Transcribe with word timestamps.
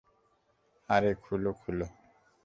আরে, 0.89 1.11
খুলো 1.15 1.51
খুলো। 1.53 1.87